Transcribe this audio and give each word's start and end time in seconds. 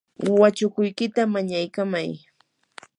wachukuykita 0.41 1.21
mañaykamay. 1.33 2.11